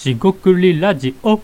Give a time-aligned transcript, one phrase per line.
[0.00, 1.38] しごくりラジオ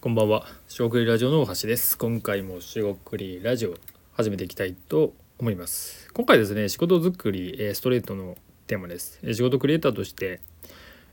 [0.00, 1.98] こんばんは、しごくりラジオの大橋です。
[1.98, 3.74] 今回もしごくりラジオ
[4.14, 6.08] 始めていきたいと思います。
[6.14, 9.20] 今回ですね、仕事作り、えーストレートのテーマです。
[9.22, 10.40] えー仕事クリエイターとして、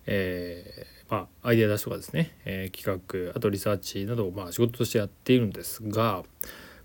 [0.05, 6.23] えーまあ、アイデア出しとかですね、えー企画、あとリサーチなどを、まあ、仕事としてやっているんですが、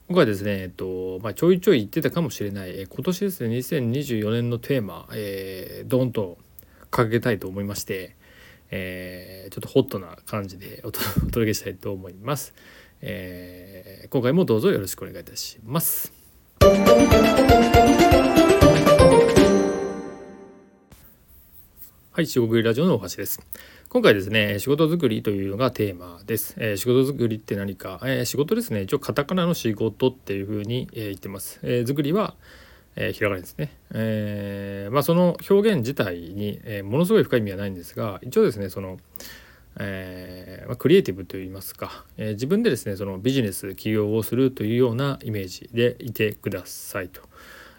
[0.08, 6.38] 今回ですね、えっとまあ、ちょいちょい言ってたかもしれない、えー今年ですね、2024年のテーマ、えー、ドーンと
[6.90, 8.16] 掲げたいと思いまして、
[8.72, 12.54] えーちょっとホットな感じで おお届けしたいと思います、
[13.02, 16.12] えー今回もどうぞよろしくお願いいたします
[22.14, 23.40] はい、仕事ラジオの大橋です。
[23.88, 26.54] 今回ですね、仕事作りというのがテーマです。
[26.58, 31.58] えー仕事作りって何か、えー仕事ですね、一応カタカナの仕事っていうふうに、えー言ってます。
[31.62, 32.36] えー作りは、
[32.96, 33.72] えーひらがなですね。
[33.94, 38.98] えーまあその表現自体に、えーものすごい深い意味はないんですが、一応ですね、その、
[39.78, 47.20] えーまあ、クリエイティブといいますか、えー自分でですねそのビジネス起業をするというようなイメージでいてくださいと。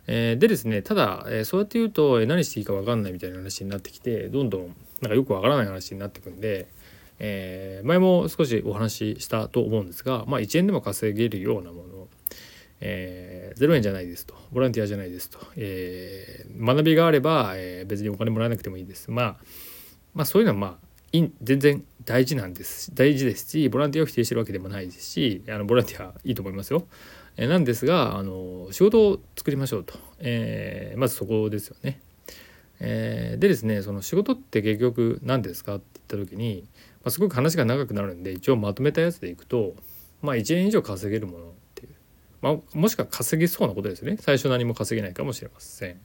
[0.08, 6.68] えーでですねただ、えーそうやって言うと、え何していいか分かんないみたいな話になってきてどんどんなんかよく分からない話になってくんで、
[7.20, 11.93] えー前も少しお話ししたと思うんですが、まあ、1円でも稼げるようなもの
[12.86, 14.36] えー0円じゃないですと。
[14.52, 19.09] ボランティアじゃないですと、えー学びがあれば、えー別にお金もらわなくてもいいです。
[19.09, 19.36] まあ
[20.14, 20.88] まあそういうのはまあ
[21.42, 22.94] 全然大事なんです。
[22.94, 26.86] 大事ですしボランティアを否定してるわけでもないですしあのボランティアいいと思いますよ。
[27.38, 32.02] えーなんですがあの仕事を作りましょうと、えーまずそこですよね。
[32.80, 36.66] えーでですねその仕事って結局何ですかって言った時に、
[37.03, 39.75] まあ、すごく話が長くなるんで一応まとめたやつでいくと、
[40.22, 41.53] まあ、1円以上稼げるもの、
[42.44, 46.02] まあ、もしくは稼げそうなことですね最初何も稼げないかもしれません。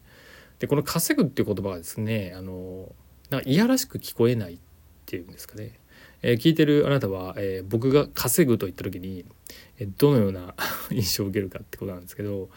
[0.61, 2.93] でこの稼ぐっていう言葉がですねあの
[3.31, 4.59] なんかいやらしく聞こえないっ
[5.05, 5.73] ていうんですかね、
[6.23, 9.25] えー聞いてるあなたは、えー僕が稼ぐと言った時に、
[9.79, 10.55] えーどのような
[10.91, 12.51] 印象を受けるかってことなんですけど、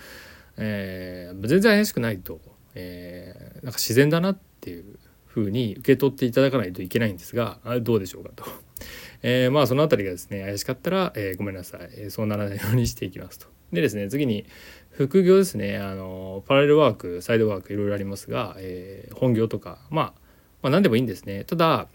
[0.58, 2.40] えー全然怪しくないと、
[2.75, 8.46] えーなんか自然だなっていうふうに受け取っていただかないといけないんですがあどうでしょうかと。
[9.24, 13.47] えーまあそのあたりがですね怪しかったら、えーごめんなさい、えーそうならないようにしていきますと。
[13.74, 14.46] でですね次に
[14.92, 15.78] 副業ですね。
[15.78, 20.14] あのパラレルワークサイドワークいろいろありますが、えー本業とか、まあ、
[20.62, 21.44] まあ何でもいいんですね。
[21.46, 21.88] ただ、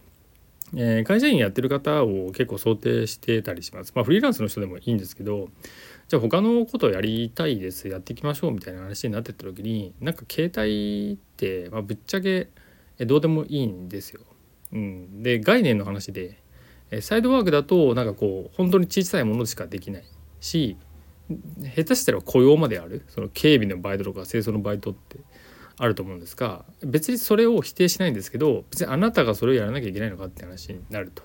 [0.75, 3.93] えー会社員やってる方を結構想定してたりします。
[3.95, 5.49] まあフリーランスの人でもいいんですけど
[6.09, 12.49] じゃあ他のことをやりたいですやっていきましょうみたいな話になってった時になんか携帯って、まあ、ぶっちゃけ
[13.01, 14.21] どうでもいいんですよ。
[14.73, 16.39] うん、で概念の話で
[17.01, 20.05] サイドワークだとなんかこう本当に小さいものしかできない
[20.41, 20.77] し
[21.75, 23.05] 下手したら雇用まである？
[23.09, 25.19] その警備のバイトとか清掃のバイトって
[25.79, 31.23] あると思うんですが別にそれを否定しないんですけど別にあなたがそれをやらなきゃいけないのかって話になると。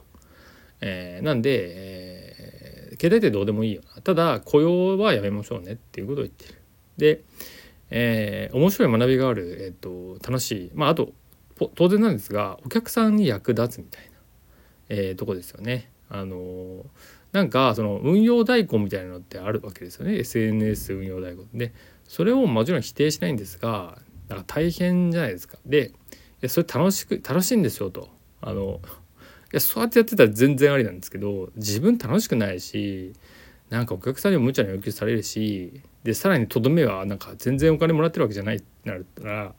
[0.82, 6.62] えーなんで、えー携帯ってどうでもいいよなただ雇用はやめましょうねっていうことを言ってる。
[6.98, 7.22] で、
[7.90, 11.14] えー面白い学びがある、えー、と楽しいまああと
[11.76, 14.10] 当然なんですがお客さんに役立つみたいな、
[14.90, 15.90] えーとこですよね。
[16.12, 16.86] あの
[17.32, 20.18] なんかその運用代行みたいなのってあるわけですよね。
[20.18, 21.74] SNS 運用代行で
[22.04, 25.58] それをもちろん否定しないんですがなんか大変じゃないですか。
[25.66, 25.94] で
[26.48, 28.10] それ楽しく楽しいんですよと。
[28.42, 28.82] あの
[29.54, 33.14] いやそうやってやってたら全然ありなんですけど自分楽しくないし
[33.70, 39.54] なんかお客さんにも無茶な要求されるしでさらにとどめはなんか全然お金もらってるわけじゃないってなったら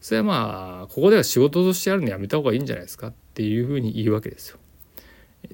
[0.00, 4.58] それはまあここでは仕事としてやるのやめた方がいいんじゃないですかっていうふうに言うわけですよ。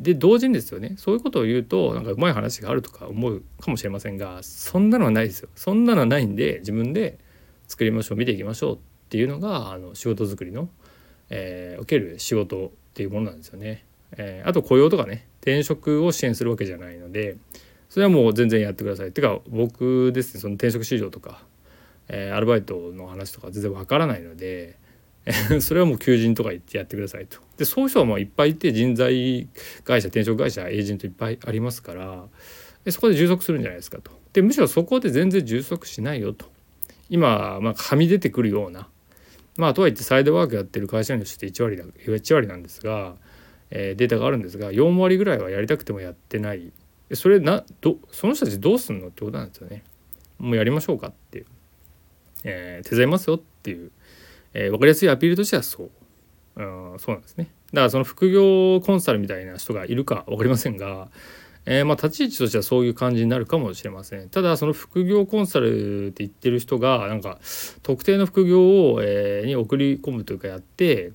[0.01, 5.49] で同時にですよねそういうことを言うとなんかうまい話があるとか思うかもしれませんがそんなのはないですよ。
[5.55, 7.19] そんなのはないんで自分で
[7.67, 10.69] 作りましょう見ていきましょうっていうのがあの仕事作りの、
[11.31, 13.85] えー、受ける仕事っていうものなんですよね。
[14.17, 17.37] えーあと雇用とかね転職を支援するわけじゃないので
[17.89, 19.09] それはもう全然やってください。
[19.09, 21.43] っていうか僕ですねその転職市場とか、
[22.09, 24.77] えーアルバイトの話とか全然わからないので
[25.61, 27.39] それはもう求人とか言ってやってくださいと。
[27.57, 29.49] でそういう人はもういっぱいいて人材
[29.85, 32.27] 会社転職会社エージェントいっぱいありますから
[32.85, 34.11] でそこで充足するんじゃないですかと。
[34.33, 36.51] でむしろそこで全然充足しないよと。
[37.11, 38.89] 今、まあ、はみ出てくるような
[39.57, 43.17] まあとはいってサイドワークやってる会社員の人って1割だ1割なんですが、
[43.71, 46.73] えーデータがあるんですが4割ぐらいはやりたくてもやってない
[47.15, 49.83] それなどその人たちどうすんのってことなんですよね。
[50.39, 51.47] もうやりましょうかっていう、
[52.45, 53.91] えー手伝いますよっていう、
[54.61, 55.91] えー分かりやすいアピールとしてはそう、
[56.57, 56.63] う
[56.97, 57.51] ん、そうなんですね。
[57.73, 61.09] だからその副業コンサルみたいな人がいるか分かりませんが、
[61.67, 64.29] えーまあ立ち位置としてはそういう感じになるかもしれません。
[64.31, 67.39] ただその副業コンサルって言ってる人がなんか
[67.83, 71.13] 特定の副業を、えーに送り込むというかやって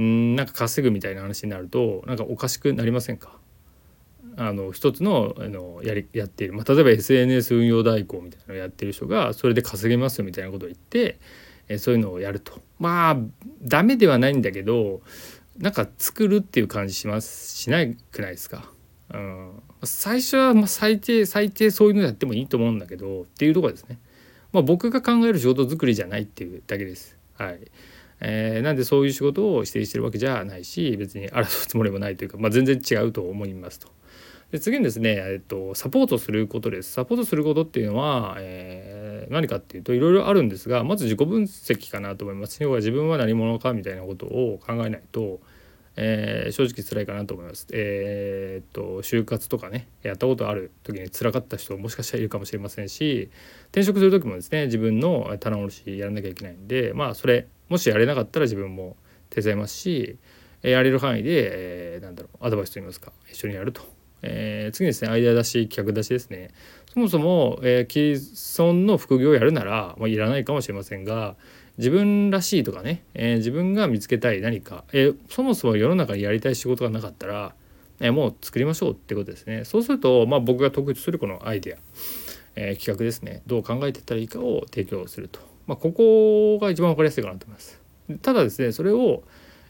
[0.00, 3.36] んなんか稼ぐみたいな話になるとなんかおかしくなりませんか？
[4.36, 11.18] あの一つのあのやりやっている、まあ、例えば SNS 運用代行みたいなのをやってる人がそれで稼げますよみたいなことを言って
[11.68, 13.16] えそういうのをやるとまあ
[13.62, 15.00] ダメではないんだけど
[15.58, 18.70] なんか作るっていう感じしますしないくないですか？
[19.12, 23.98] うん、最初はま最低最低そういうのやってもいいと思うんだけどっていうところですね。
[24.52, 27.16] まあ、僕が考える仕事作りじゃないっていうだけです。
[27.34, 27.58] はい
[28.20, 33.88] えー、なんでそういう仕事を指定してるわけじゃないし別に争うつもりもないというか、まあ、全然違うと思いますと。
[34.50, 36.92] で次にですね、えっと、サポートすることです。
[36.92, 42.62] サポートすることっていうのは、えー、何かっていうといろいろあるんですがまず自己分析かなと思います。
[42.62, 45.40] 要は自分は何者かみたいなことを考えないと、
[45.96, 47.66] えー、正直辛いかなと思います。
[47.72, 53.28] えー、っと就活とかねやったことある時に辛かった人もしかしたらいるかもしれませんし
[53.64, 58.96] 転職する時もですね自分の棚卸しやらなきゃいけないんでまあそれもしやれなかったら自分も
[59.28, 60.16] 手伝いますし
[60.62, 66.50] やれる範囲で、えー、なんだろうアドバイスといいますか一緒にやるとえー、次ですねアイデア出し企画出しですね。
[66.92, 71.36] そもそも、えー、既存の副業をやるなら、まあ、いらないかもしれませんが
[71.76, 77.54] 自分らしいとかね、えー、自分が見つけたい何か、えそもそも世の中にやりたい仕事がなかったら、
[78.00, 79.64] えもう作りましょうってことですね。
[79.64, 81.78] そうすると、まあ、僕が得意とするこのアイデア、
[82.56, 83.42] え企画ですね。
[83.46, 85.38] どう考えていったらいいかを提供すると、
[85.68, 87.80] まあ、ここが一番分かりやすいかなと思います。
[88.22, 89.22] ただですねそれを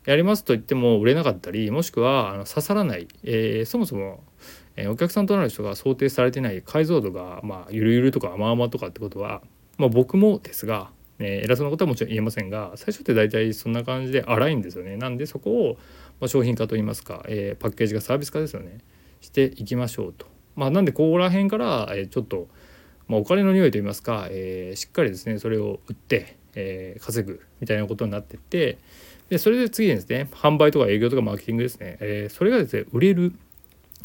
[0.09, 4.25] やりますと言っても売れなかったりもしくはあの刺さらない、えー、そもそも、
[4.75, 9.43] えー、お客さんとなる人が想定されてない解像度が、まあ、ゆるゆるとか甘々とかってことは、
[9.77, 14.97] まあ、僕もですが、えー、偉そうなことはもちろん言えませんが最初って大体そんな感じで荒いんですよね。
[14.97, 15.75] なんでそこを、
[16.21, 18.79] まあ、商品化といいますか、えー、パッケージがサービス化ですよね。
[19.21, 20.25] していきましょうと。
[20.57, 22.49] まあ、なんでここら辺から、えー、ちょっと、
[23.09, 28.79] まあ、お金の匂いといいますか、えー、しっかりですねそれを売って、えー、稼ぐみたいなことになってって
[29.29, 33.33] でそれで次ですね販売とか営業とかマーケティングですね、えー、それがですね売れる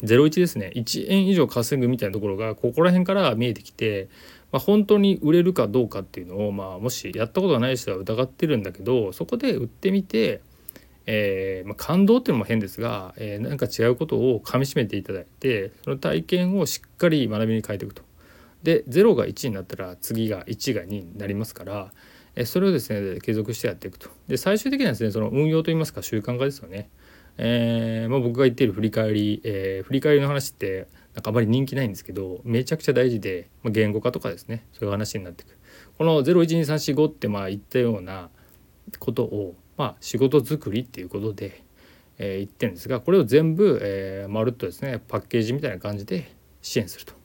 [0.02, 4.08] 01ですね1円以上稼ぐみたいなところがここら辺から見えてきて、
[4.52, 10.42] まあ、本当に売れるかどうかっていうのを、まあ、もしやったことがない人は疑ってるんだけどそこで売ってみて、
[11.06, 18.02] えーまあ、感動っていうのも変ですが、えー、なんか違うことをかみしめていただいてその体験をしっかり学びに変えていくと。
[18.62, 21.92] で0が1になったら次が1が2になりますから
[22.44, 24.08] それをですね継続してやっていくと。
[24.26, 26.90] で最終的にはですねその運用といいますか習慣化ですよね、
[27.38, 35.56] えーまあ、僕が言っている振り返り、えー、振り返りの話ってなんかあまり人気ないんですけどめちゃくちゃ大事で、まあ、言語化とかですねそういう話になっていく。
[35.96, 38.30] この012345ってまあ言ったような
[38.98, 41.62] ことを、まあ、仕事作りっていうことで、
[42.18, 47.23] えー、言ってるんですがこれを全部、えー、まるっとですねパッケージみたいな感じで支援すると。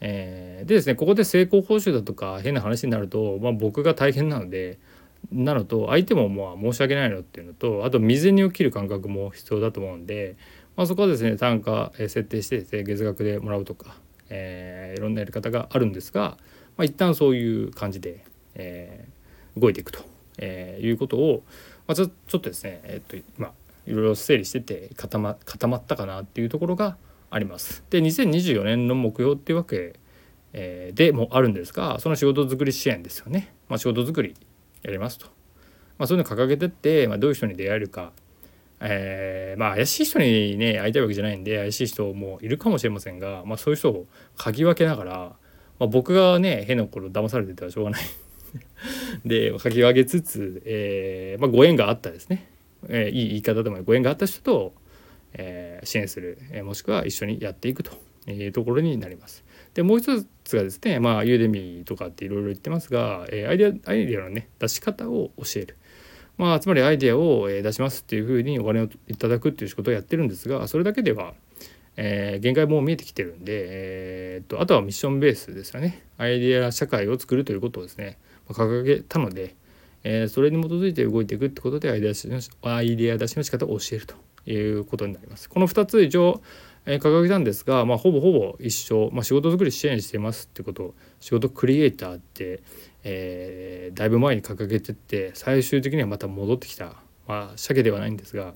[0.00, 4.78] えー、でですねここで成功報酬だとか変な話になると、まあ、僕が大変なので
[5.32, 10.36] なのと相手もまあ申し訳ないのっていうのとあと未然にを切る感覚も必要だと思うんで、
[10.76, 13.96] まあ、そこはですね単価設定してね月額でもらうとか、
[14.28, 16.36] えー、いろんなやり方があるんですが、
[16.76, 20.00] まあ、一旦そういう感じで、えー、動いていくと、
[20.38, 21.42] えー、いうことを、
[21.86, 23.52] まあ、ちょちょっとですねえっとまあ
[23.86, 26.96] いろいろ整理してて固ま固まったかなっていうところが
[27.36, 27.84] あります。
[27.90, 29.94] で2024年の目標っていうわけ、
[30.54, 33.52] え、でもあるんですがその仕事作り支援ですよね。
[33.68, 34.34] まあ、仕事作り
[34.82, 35.26] やりますと。
[35.98, 38.12] まあ、そういうの掲げてって、まあ、どういう人に出会えるか、
[38.80, 45.12] えー、まあ怪しい人にね会いたいわけじゃないんで怪しい人もいるかもしれませんが、まあ、そういう人を嗅ぎ分けながら、
[45.78, 48.02] まあ、僕がね変な頃騙されてたらしょうがない
[49.24, 52.48] で嗅ぎ分けつつ、えーまあ、ご縁があったですね、
[52.88, 54.74] えー、いい言い方でもご縁があった人と
[55.34, 57.92] えー、支援する、え、もしくは一緒にやっていくと
[58.30, 59.44] いうところになります。
[59.74, 65.76] でもう一つがですねまあユーデミーとかっていろいろ言ってますが、え、アイデアアイデアのね出し方を教える。
[66.38, 71.32] まあ、つまりアイデアを出しますっていうふうにお金をいただくっていう仕事をやってるんですがそれだけでは、
[71.96, 78.18] えー、限界も見えてきてるんで、えー、っとあとはミッションベースですよねアイデア社会を作るということをですね
[78.48, 79.56] 掲げたので、
[80.04, 84.14] えー、それに基づいて動いていくってことでアイデアアイデア出しの仕方を教えると
[84.46, 85.48] いうことになります。
[85.48, 86.42] この2つ一応、
[86.88, 92.62] え掲げたんですが、まあ、ほぼほぼ一緒、まあ、仕事作り支援していますってことを仕事クリエイターって、
[93.02, 96.94] えー、だいぶ前に掲げてって最終的にはまた戻ってきた
[97.26, 98.54] まあ鮭ではないんですが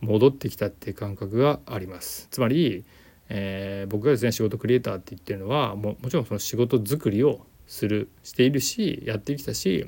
[0.00, 2.28] 戻ってきたっていう感覚があります。
[2.30, 2.84] つまり、
[3.28, 9.86] えー、僕がですね仕事クリエイターって言ってるのはももちろんその仕事作りをするしているしやってきたし、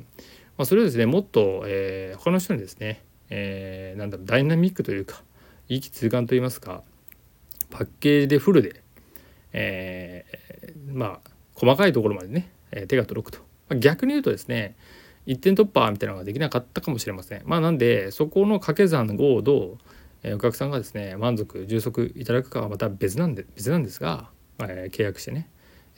[0.57, 5.23] まあ、それをですねもっと、えー、他の人にですね、えー、なんだろうダイナミックというか
[5.68, 6.82] いき通貫といいますか
[7.70, 8.82] パッケージでフルで、
[9.52, 12.50] えー、まあ細かいところまでね
[12.88, 14.76] 手が届くと逆に言うとですね
[15.26, 17.42] 一点突破みたいなのができなかったかもしれません。
[17.44, 19.78] まあ、なんでそこの掛け算をどう、
[20.23, 24.30] えお客さんがですね満足充足いただくかはまた別なんで別なんですが、
[24.61, 25.49] え契約してね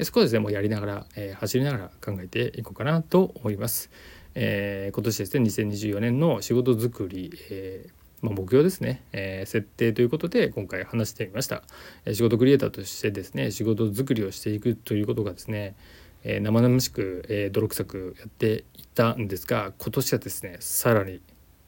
[0.02, 3.90] そこはですねもうやりながら、え走りながら考えていこうかなと思います。
[4.34, 11.62] えー、今年ですね2024年の仕事作り、えーまあ、目標ですね、えー、設定ということで今回話してみました、
[12.04, 15.76] え仕事クリエイターとしてですね仕事作りをしていくということがですね、
[16.25, 21.20] え生々しく、え泥臭くやっていたんですが今年はですねさらに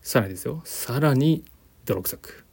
[0.02, 0.62] さらにですよ。
[0.64, 1.44] さらに
[1.84, 2.44] 泥臭く、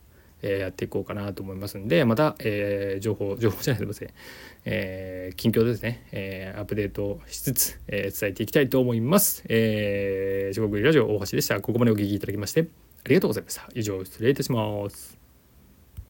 [0.44, 4.10] えやっていこうかなと思いますんでまた、え情報情報じゃないすいません、
[4.66, 9.44] え近況ですね、えアップデートしつつ、え伝えていきたいと思います。
[9.50, 11.60] えー、四国ラジオ大橋でした。
[11.62, 12.87] ここまでお聞きいただきまして。
[13.08, 13.68] りがとうございました。
[13.74, 15.27] 以上失礼いたします。